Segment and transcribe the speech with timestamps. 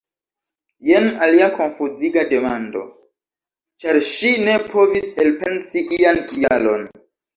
[0.87, 2.81] Jen alia konfuziga demando!
[3.85, 6.89] Ĉar ŝi ne povis elpensi ian kialon.